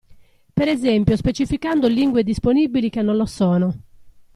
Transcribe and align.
Per 0.53 0.67
esempio 0.67 1.15
specificando 1.15 1.87
lingue 1.87 2.23
disponibili 2.23 2.89
che 2.89 3.03
non 3.03 3.17
lo 3.17 3.27
sono. 3.27 3.77